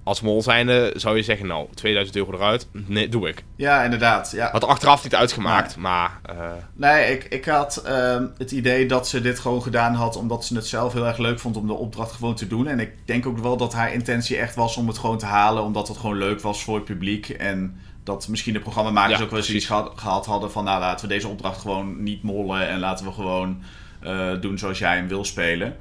[0.06, 2.68] als mol zijnde zou je zeggen, nou, 2000 euro eruit.
[2.72, 3.44] Nee, doe ik.
[3.56, 4.32] ja, inderdaad.
[4.32, 4.50] Ja.
[4.52, 6.20] Had achteraf niet uitgemaakt, maar...
[6.24, 6.36] eh,
[6.74, 10.56] Nee, ik, ik had ehm, het idee dat ze dit gewoon gedaan had omdat ze
[10.56, 12.68] het zelf heel erg leuk vond om de opdracht gewoon te doen.
[12.68, 15.64] En ik denk ook wel dat haar intentie echt was om het gewoon te halen,
[15.64, 17.30] omdat het gewoon leuk was voor het publiek.
[17.30, 20.80] En dat misschien de programmamakers Ja, ook wel eens iets gehad, gehad hadden van, nou
[20.80, 23.62] laten we deze opdracht gewoon niet mollen en laten we gewoon
[24.02, 25.76] eh, doen zoals jij hem wil spelen.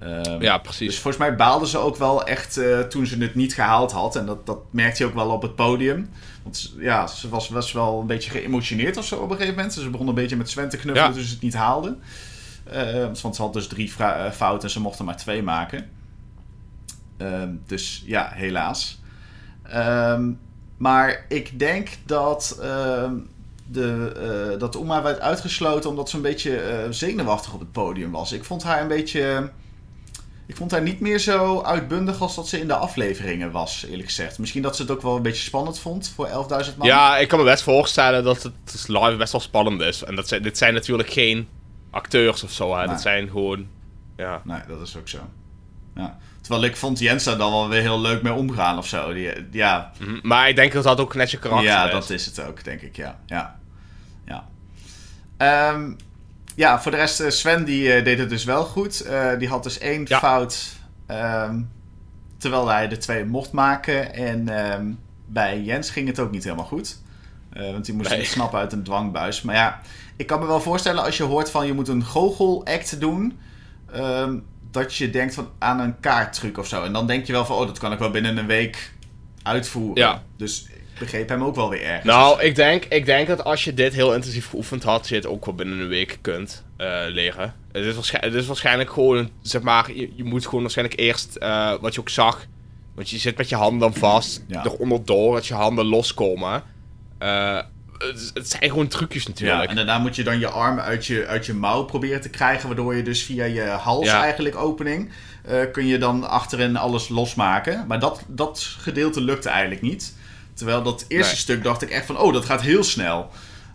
[0.00, 0.86] Ehm, ja, precies.
[0.86, 4.16] dus volgens mij baalden ze ook wel echt eh, toen ze het niet gehaald had.
[4.16, 6.10] En dat, dat merkte je ook wel op het podium.
[6.42, 9.72] Want ja, ze was, was wel een beetje geëmotioneerd of zo op een gegeven moment.
[9.74, 11.14] Ze begon een beetje met Sven te knuffelen Ja.
[11.14, 11.96] toen ze het niet haalde.
[12.64, 15.90] Eh, want ze had dus drie eh, fouten en ze mochten maar twee maken.
[17.16, 19.00] Ehm, dus ja, helaas.
[19.62, 20.30] Ehm,
[20.76, 23.14] maar ik denk dat, ehm,
[23.66, 24.12] de,
[24.52, 28.32] eh, dat Uma werd uitgesloten omdat ze een beetje zenuwachtig op het podium was.
[28.32, 29.50] Ik vond haar een beetje.
[30.48, 34.08] Ik vond haar niet meer zo uitbundig als dat ze in de afleveringen was, eerlijk
[34.08, 34.38] gezegd.
[34.38, 36.86] Misschien dat ze het ook wel een beetje spannend vond voor 11.000 man.
[36.86, 40.04] Ja, ik kan me best voorstellen dat het live best wel spannend is.
[40.04, 41.48] En dat zijn, dit zijn natuurlijk geen
[41.90, 42.72] acteurs of zo.
[42.72, 42.78] Hè.
[42.78, 42.88] Nee.
[42.88, 43.66] Dit zijn gewoon.
[44.16, 44.40] Ja.
[44.44, 45.18] Nee, dat is ook zo.
[45.94, 46.18] Ja.
[46.40, 49.12] Terwijl ik vond Jens daar dan wel weer heel leuk mee omgaan of zo.
[49.12, 50.18] Die, ja, Mhm.
[50.22, 51.92] Maar ik denk dat dat ook net je karakter ja, is.
[51.92, 52.96] dat is het ook, denk ik.
[52.96, 53.58] Ja, ja.
[54.26, 54.48] ja.
[55.36, 55.92] Ehm,
[56.58, 59.00] ja, voor de rest, eh, Sven die eh, deed het dus wel goed.
[59.00, 60.18] Eh, die had dus één Ja.
[60.18, 60.68] fout
[61.06, 61.60] ehm,
[62.38, 64.14] terwijl hij de twee mocht maken.
[64.14, 64.92] En ehm,
[65.26, 66.98] bij Jens ging het ook niet helemaal goed.
[67.52, 68.24] Want die moest Nee.
[68.24, 69.42] snappen uit een dwangbuis.
[69.42, 69.80] Maar ja,
[70.16, 73.38] ik kan me wel voorstellen als je hoort van je moet een goochel-act doen...
[73.92, 74.38] ehm,
[74.70, 76.84] dat je denkt van, aan een kaarttruc of zo.
[76.84, 78.92] En dan denk je wel van, oh, dat kan ik wel binnen een week
[79.42, 80.02] uitvoeren.
[80.02, 80.22] Ja.
[80.36, 80.66] Dus
[80.98, 82.04] begreep hem ook wel weer ergens.
[82.04, 85.26] Nou, ik denk, ik denk dat als je dit heel intensief geoefend had, je het
[85.26, 87.54] ook wel binnen een week kunt eh, leren.
[87.72, 91.36] Het is, waarschijn- het is waarschijnlijk gewoon, zeg maar, je, je moet gewoon waarschijnlijk eerst,
[91.36, 92.46] eh, wat je ook zag,
[92.94, 94.64] want je zit met je handen dan vast, Ja.
[94.64, 96.62] eronder door, dat je handen loskomen.
[97.18, 97.58] Eh,
[97.98, 99.70] het, het zijn gewoon trucjes ja, natuurlijk.
[99.70, 102.66] en daarna moet je dan je arm uit je, uit je mouw proberen te krijgen,
[102.66, 104.22] waardoor je dus via je hals Ja.
[104.22, 105.10] eigenlijk opening,
[105.44, 107.84] eh, kun je dan achterin alles losmaken.
[107.88, 110.16] Maar dat, dat gedeelte lukte eigenlijk niet.
[110.58, 111.40] Terwijl dat eerste Nee.
[111.40, 113.30] stuk dacht ik echt van, oh, dat gaat heel snel.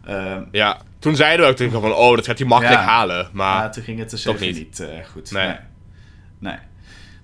[0.06, 2.86] Eh, Ja, toen zeiden we ook tegen van, oh, dat gaat hij makkelijk Ja.
[2.86, 3.30] halen.
[3.32, 4.80] Maar, maar toen ging het dus niet, niet.
[4.80, 5.32] eh, goed.
[5.32, 5.46] Nee.
[5.48, 5.56] Nee.
[6.40, 6.56] nee.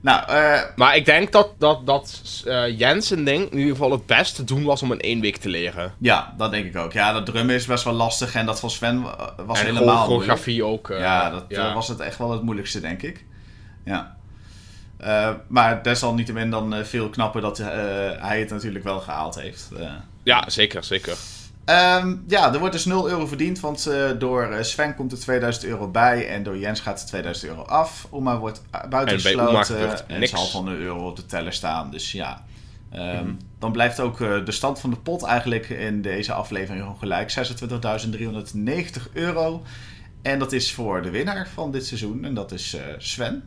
[0.02, 3.91] Nou, eh, maar ik denk dat, dat, dat eh, Jens een ding in ieder geval
[3.91, 5.93] het beste te doen was om in één week te leren.
[6.00, 6.91] ja, dat denk ik ook.
[6.93, 9.02] Ja, dat drummen is best wel lastig en dat van Sven
[9.45, 10.00] was en helemaal moeilijk.
[10.06, 10.88] choreografie ook.
[11.00, 13.26] Ja, dat was het echt wel het moeilijkste, denk ik.
[13.86, 14.15] Ja.
[15.00, 17.68] Eh, maar desalniettemin dan eh, veel knapper dat eh,
[18.18, 19.70] hij het natuurlijk wel gehaald heeft.
[20.24, 21.18] Ja, zeker, zeker.
[21.66, 25.88] ehm, ja, er wordt dus 0 euro verdiend, want door Sven komt er 2000 euro
[25.88, 28.08] bij en door Jens gaat er 2000 euro af.
[28.10, 31.54] Oma wordt uh, En bij buitengesloten en, ze had van een euro op de teller
[31.54, 31.92] staan.
[31.92, 32.46] Dus ja,
[32.92, 33.34] Ehm, Mhm.
[33.60, 37.30] dan blijft ook de stand van de pot eigenlijk in deze aflevering gewoon gelijk.
[37.32, 39.64] 26.390 euro.
[40.22, 42.26] En dat is voor de winnaar van dit seizoen.
[42.26, 43.44] En dat is Sven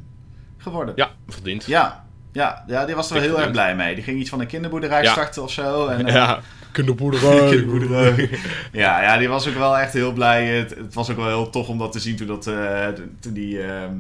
[0.63, 0.93] geworden.
[0.97, 1.65] Ja, verdiend.
[1.65, 3.95] Ja, ja, ja, die was er wel heel erg blij mee.
[3.95, 5.13] Die ging iets van een kinderboerderij Ja.
[5.13, 5.87] starten of zo.
[5.87, 6.41] En, eh, Ja,
[6.73, 7.49] kinderboerderij.
[7.51, 8.31] kinderboerderij.
[8.73, 10.47] ja, ja, die was ook wel echt heel blij.
[10.47, 12.87] Het, het was ook wel heel tof om dat te zien toen, dat, eh,
[13.21, 13.93] toen die, ehm,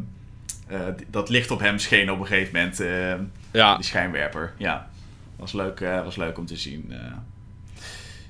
[0.66, 2.80] eh, die- dat licht op hem scheen op een gegeven moment.
[2.80, 3.14] eh,
[3.50, 4.52] Ja, die schijnwerper.
[4.56, 4.88] Ja,
[5.36, 6.86] was leuk, eh, was leuk om te zien.
[6.90, 6.98] eh.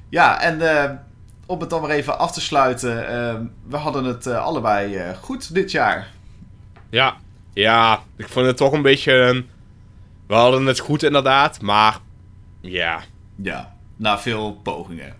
[0.09, 0.91] Ja, en eh,
[1.47, 3.09] om het dan maar even af te sluiten.
[3.09, 3.35] eh,
[3.67, 6.09] we hadden het eh, allebei eh, goed dit jaar.
[6.91, 7.17] ja,
[7.53, 9.49] ja, ik vond het toch een beetje een...
[10.27, 11.99] We hadden het goed inderdaad, maar...
[12.61, 13.01] Ja,
[13.37, 15.15] Ja, na veel pogingen.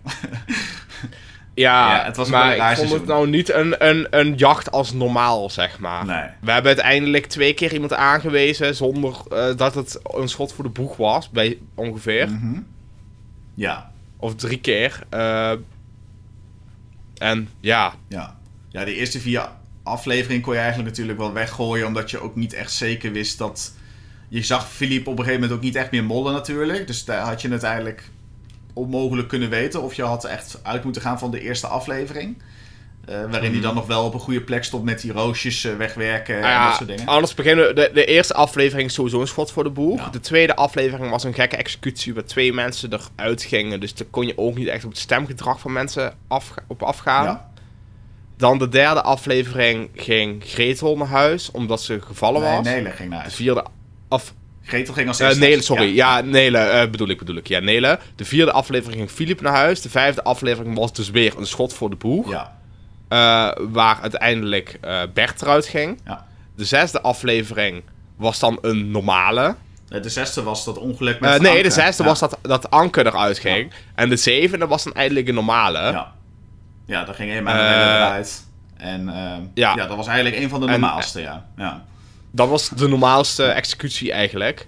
[1.53, 4.71] ja, Ja, het was maar een ik vond het nou niet een, een, een jacht
[4.71, 6.05] als normaal, zeg maar.
[6.05, 6.29] Nee.
[6.41, 10.69] We hebben uiteindelijk twee keer iemand aangewezen zonder eh, dat het een schot voor de
[10.69, 12.29] boeg was, bij ongeveer.
[12.29, 12.59] Mhm.
[13.53, 15.03] Ja, Of drie keer.
[15.09, 15.51] eh,
[17.17, 18.35] en ja, ja.
[18.69, 19.49] Ja, de eerste vier
[19.83, 21.87] afleveringen kon je eigenlijk natuurlijk wel weggooien.
[21.87, 23.73] Omdat je ook niet echt zeker wist dat...
[24.29, 26.87] Je zag Philippe op een gegeven moment ook niet echt meer mollen natuurlijk.
[26.87, 28.09] Dus daar had je het eigenlijk
[28.73, 29.81] onmogelijk kunnen weten.
[29.81, 32.37] Of je had echt uit moeten gaan van de eerste aflevering.
[33.05, 35.75] Eh, waarin hij dan nog wel op een goede plek stond met die roosjes eh,
[35.75, 37.05] wegwerken en Nou dat soort dingen.
[37.05, 37.73] anders beginnen we...
[37.73, 39.99] De, de eerste aflevering is sowieso een schot voor de boeg.
[39.99, 40.09] Ja.
[40.09, 43.79] De tweede aflevering was een gekke executie waar twee mensen eruit gingen.
[43.79, 47.25] Dus daar kon je ook niet echt op het stemgedrag van mensen af, op afgaan.
[47.25, 47.51] Ja.
[48.37, 52.65] Dan de derde aflevering ging Gretel naar huis, omdat ze gevallen Nee, was.
[52.65, 53.35] Nele ging naar De huis.
[53.35, 53.65] vierde...
[54.09, 55.41] Of, Gretel ging als eh eerste.
[55.43, 55.95] Nele, sorry.
[55.95, 57.47] Ja, Nele eh, bedoel ik, bedoel ik.
[57.47, 57.99] Ja, Nele.
[58.15, 59.81] De vierde aflevering ging Filip naar huis.
[59.81, 62.29] De vijfde aflevering was dus weer een schot voor de boeg.
[62.29, 62.57] Ja,
[63.07, 64.79] eh, waar uiteindelijk
[65.13, 65.99] Bert eruit ging.
[66.05, 66.25] ja.
[66.55, 67.83] De zesde aflevering
[68.17, 69.55] was dan een normale.
[69.87, 71.63] De zesde was dat ongeluk met Eh, nee, Anke.
[71.63, 72.09] de zesde Ja.
[72.09, 73.71] was dat, dat Anke eruit ging.
[73.95, 75.79] En de zevende was dan eindelijk een normale.
[75.79, 76.13] Ja.
[76.85, 77.61] Ja, daar ging helemaal Eh,
[77.95, 78.45] eruit.
[78.77, 79.75] En ehm, ja.
[79.75, 79.87] ja.
[79.87, 81.45] dat was eigenlijk een van de En- normaalste, ja.
[81.57, 81.83] ja.
[82.31, 84.67] Dat was de normaalste executie eigenlijk.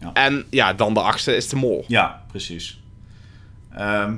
[0.00, 0.10] Ja.
[0.12, 1.84] En ja, dan de achtste is de mol.
[1.88, 2.80] Ja, precies.
[3.74, 4.14] Ehm,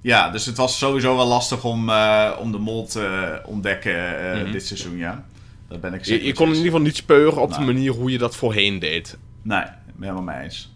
[0.00, 4.40] ja, dus het was sowieso wel lastig om, eh, om de mol te ontdekken eh,
[4.42, 4.52] Mhm.
[4.52, 5.24] dit seizoen, ja.
[5.68, 7.92] Dat ben ik Je, zeker je kon in ieder geval niet speuren op de manier
[7.92, 9.18] hoe je dat voorheen deed.
[9.42, 9.64] Nee,
[10.00, 10.72] helemaal mee eens.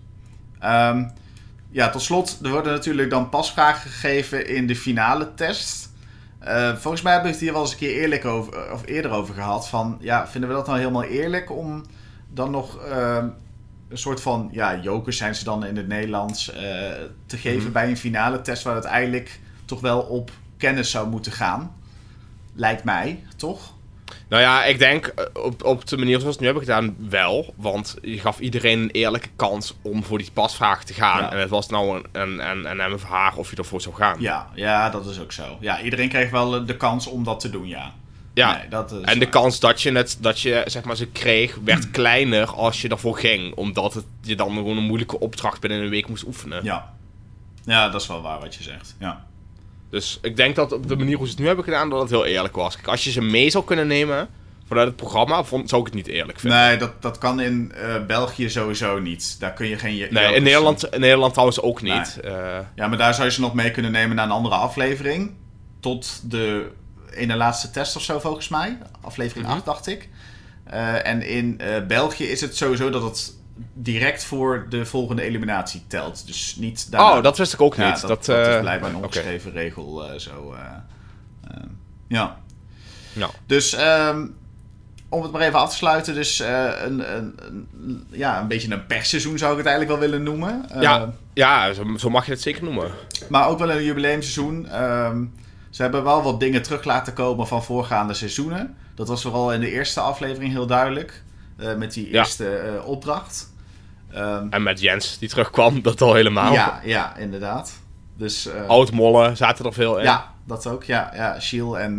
[0.58, 1.04] Ehm,
[1.70, 5.90] ja, tot slot, er worden natuurlijk dan pasvragen gegeven in de finale test.
[6.38, 9.10] Eh, volgens mij hebben we het hier wel eens een keer eerlijk over, of eerder
[9.10, 9.68] over gehad.
[9.68, 11.84] Van, ja, vinden we dat nou helemaal eerlijk om
[12.32, 13.28] dan nog ehm,
[13.88, 16.60] een soort van, ja, jokers zijn ze dan in het Nederlands, eh,
[17.26, 17.72] te geven Mhm.
[17.72, 21.72] bij een finale test waar het eigenlijk toch wel op kennis zou moeten gaan.
[22.54, 23.72] Lijkt mij, toch?
[24.28, 26.96] Nou ja, ik denk eh, op, op de manier zoals we het nu hebben gedaan
[27.10, 27.54] wel.
[27.56, 31.20] Want je gaf iedereen een eerlijke kans om voor die pasvraag te gaan.
[31.20, 31.32] Ja.
[31.32, 32.98] En het was nou een, een, een, een
[33.36, 34.20] of je ervoor zou gaan.
[34.20, 35.56] Ja, ja, dat is ook zo.
[35.60, 37.92] Ja, iedereen kreeg wel eh, de kans om dat te doen, ja.
[38.34, 38.56] Ja.
[38.56, 41.90] Nee, dat En de kans dat je, het, dat je zeg maar, ze kreeg, werd
[42.00, 43.54] kleiner als je ervoor ging.
[43.54, 46.64] Omdat het, je dan gewoon een moeilijke opdracht binnen een week moest oefenen.
[46.64, 46.94] Ja.
[47.64, 48.96] ja, dat is wel waar wat je zegt.
[48.98, 49.26] Ja.
[49.90, 52.10] Dus ik denk dat op de manier hoe ze het nu hebben gedaan, dat het
[52.10, 52.74] heel eerlijk was.
[52.74, 54.28] Kijk, als je ze mee zou kunnen nemen
[54.66, 56.58] vanuit het programma, vond, zou ik het niet eerlijk vinden.
[56.58, 59.36] Nee, dat, dat kan in eh, België sowieso niet.
[59.40, 59.96] Daar kun je geen...
[59.96, 62.20] je- Nee, in Nederland, in Nederland trouwens ook niet.
[62.24, 62.32] Eh,
[62.74, 65.34] Ja, maar daar zou je ze nog mee kunnen nemen naar een andere aflevering.
[65.80, 66.70] Tot de
[67.10, 68.78] ene laatste test of zo, volgens mij.
[69.00, 69.56] Aflevering Mhm.
[69.56, 70.08] 8, dacht ik.
[70.64, 73.32] Eh, en in België is het sowieso dat het
[73.74, 76.26] direct voor de volgende eliminatie telt.
[76.26, 77.16] Dus niet daarna.
[77.16, 78.00] oh, dat wist ik ook Ja, niet.
[78.00, 80.52] dat, dat, dat is eh, blijkbaar een ongeschreven regel eh, zo.
[80.54, 81.56] eh,
[82.08, 82.38] ja.
[83.12, 84.26] Nou, Dus ehm,
[85.08, 86.14] om het maar even af te sluiten.
[86.14, 90.24] Dus een, een, een- ja, een beetje een persseizoen zou ik het eigenlijk wel willen
[90.24, 90.64] noemen.
[90.80, 92.90] Ja, ja zo, zo mag je het zeker noemen.
[93.28, 94.68] maar ook wel een jubileumseizoen.
[94.68, 95.24] Ehm,
[95.70, 98.76] ze hebben wel wat dingen terug laten komen van voorgaande seizoenen.
[98.94, 101.22] Dat was vooral in de eerste aflevering heel duidelijk.
[101.58, 103.52] Eh, met die eerste eh, opdracht.
[104.10, 106.52] Ehm, En met Jens die terugkwam, dat al helemaal.
[106.52, 107.72] ja, ja, inderdaad.
[108.16, 110.04] Dus, eh, Oud-mollen zaten er veel in.
[110.04, 110.84] ja, dat ook.
[110.84, 111.96] Ja, ja Shiel en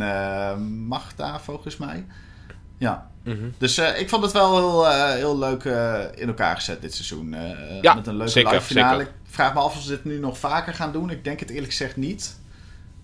[0.88, 2.06] Magda volgens mij.
[2.78, 3.08] Ja.
[3.24, 3.50] Mhm.
[3.58, 5.64] Dus ik vond het wel heel, heel leuk
[6.16, 7.36] in elkaar gezet dit seizoen.
[7.82, 8.98] Ja, met een leuke zeker, live finale.
[8.98, 9.14] zeker.
[9.26, 11.10] Ik vraag me af of ze dit nu nog vaker gaan doen.
[11.10, 12.40] Ik denk het eerlijk gezegd niet.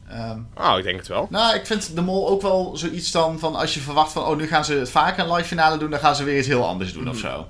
[0.09, 1.27] Ehm, Oh, ik denk het wel.
[1.29, 4.37] nou, ik vind de mol ook wel zoiets dan van als je verwacht van oh,
[4.37, 6.67] nu gaan ze het vaker een live finale doen, dan gaan ze weer iets heel
[6.67, 7.47] anders doen of zo.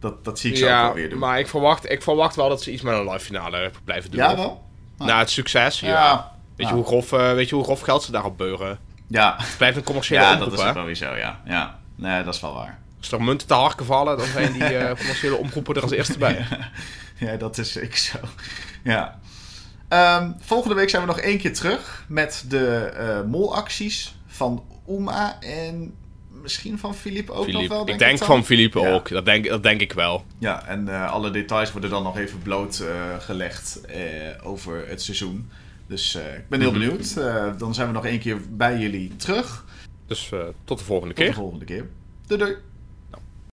[0.00, 0.78] Dat, dat zie ik zo ook Mhm.
[0.80, 1.18] Ja, wel weer doen.
[1.18, 4.20] maar ik verwacht, ik verwacht wel dat ze iets met een live finale blijven doen.
[4.20, 4.64] ja, wel?
[4.98, 5.88] Na het succes, ja.
[5.88, 6.32] Ja.
[6.56, 6.72] Weet, Ja.
[6.72, 8.78] je hoe grof, eh, weet je hoe grof geld ze daarop beuren?
[9.08, 11.40] Ja, Het blijft een commerciële ja omroep, dat is ook wel weer zo, ja.
[11.44, 11.78] ja.
[11.94, 12.78] Nee, dat is wel waar.
[12.98, 16.18] Als er munten te harken vallen, dan zijn die eh, commerciële omroepen er als eerste
[16.18, 16.46] bij.
[17.18, 18.18] Ja, dat is zeker zo.
[18.84, 19.18] Ja.
[19.88, 25.40] Ehm, volgende week zijn we nog één keer terug met de eh, molacties van Uma
[25.40, 25.94] en
[26.42, 27.88] misschien van Philippe ook nog wel.
[27.88, 28.92] ik denk van Philippe Ja.
[28.92, 29.08] ook.
[29.08, 30.24] Dat denk, dat denk ik wel.
[30.38, 34.00] Ja, en eh, alle details worden dan nog even blootgelegd gelegd eh,
[34.48, 35.50] over het seizoen.
[35.86, 36.78] Dus ik ben heel Mhm.
[36.80, 37.14] benieuwd.
[37.58, 39.64] Dan zijn we nog één keer bij jullie terug.
[40.06, 40.30] Dus
[40.64, 41.40] tot de volgende Tot de keer.
[41.40, 41.86] volgende keer.
[42.26, 42.56] Doei doei.